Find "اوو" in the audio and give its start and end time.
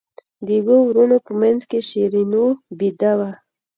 0.59-0.75